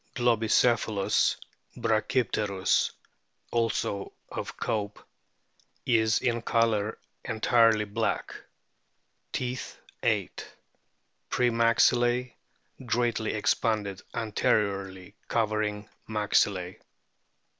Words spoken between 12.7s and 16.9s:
greatly expanded anteriorly, covering maxillae.